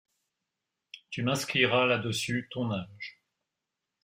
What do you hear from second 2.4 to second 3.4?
ton âge.